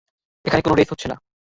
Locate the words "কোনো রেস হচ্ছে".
0.61-1.07